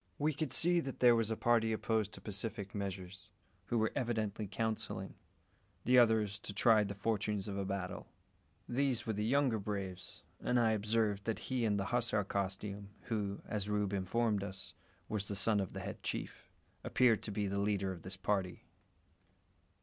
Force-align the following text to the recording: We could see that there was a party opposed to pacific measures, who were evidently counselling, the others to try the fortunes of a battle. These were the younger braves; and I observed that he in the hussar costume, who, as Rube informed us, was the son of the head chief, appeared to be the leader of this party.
We 0.17 0.33
could 0.33 0.51
see 0.51 0.79
that 0.79 0.99
there 0.99 1.15
was 1.15 1.29
a 1.29 1.37
party 1.37 1.71
opposed 1.71 2.11
to 2.13 2.21
pacific 2.21 2.73
measures, 2.73 3.29
who 3.65 3.77
were 3.77 3.91
evidently 3.95 4.47
counselling, 4.47 5.13
the 5.85 5.99
others 5.99 6.39
to 6.39 6.55
try 6.55 6.83
the 6.83 6.95
fortunes 6.95 7.47
of 7.47 7.55
a 7.55 7.65
battle. 7.65 8.07
These 8.67 9.05
were 9.05 9.13
the 9.13 9.23
younger 9.23 9.59
braves; 9.59 10.23
and 10.39 10.59
I 10.59 10.71
observed 10.71 11.25
that 11.25 11.37
he 11.53 11.65
in 11.65 11.77
the 11.77 11.85
hussar 11.93 12.23
costume, 12.23 12.89
who, 13.11 13.43
as 13.45 13.69
Rube 13.69 13.93
informed 13.93 14.43
us, 14.43 14.73
was 15.07 15.27
the 15.27 15.35
son 15.35 15.59
of 15.59 15.73
the 15.73 15.81
head 15.81 16.01
chief, 16.01 16.49
appeared 16.83 17.21
to 17.21 17.31
be 17.31 17.45
the 17.45 17.59
leader 17.59 17.91
of 17.91 18.01
this 18.01 18.17
party. 18.17 18.63